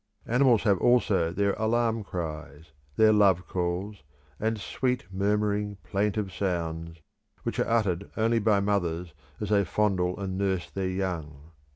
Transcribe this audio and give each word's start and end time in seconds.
Animals 0.25 0.63
have 0.63 0.79
also 0.79 1.31
their 1.31 1.53
alarm 1.59 2.03
cries, 2.03 2.71
their 2.95 3.13
love 3.13 3.47
calls, 3.47 4.01
and 4.39 4.57
sweet 4.59 5.05
murmuring 5.13 5.77
plaintive 5.83 6.33
sounds, 6.33 6.97
which 7.43 7.59
are 7.59 7.69
uttered 7.69 8.09
only 8.17 8.39
by 8.39 8.61
mothers 8.61 9.13
as 9.39 9.49
they 9.49 9.63
fondle 9.63 10.19
and 10.19 10.39
nurse 10.39 10.71
their 10.71 10.89
young. 10.89 11.51